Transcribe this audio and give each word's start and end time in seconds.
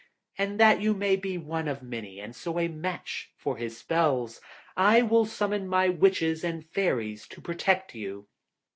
And 0.35 0.59
that 0.59 0.81
you 0.81 0.95
may 0.95 1.15
be 1.15 1.37
one 1.37 1.67
of 1.67 1.83
many, 1.83 2.19
and 2.19 2.35
so 2.35 2.57
a 2.57 2.67
match 2.67 3.29
for 3.37 3.57
his 3.57 3.77
spells, 3.77 4.41
I 4.75 5.03
will 5.03 5.27
summon 5.27 5.67
my 5.67 5.89
Witches 5.89 6.43
and 6.43 6.65
Fairies 6.65 7.27
to 7.27 7.39
protect 7.39 7.93
you.' 7.93 8.27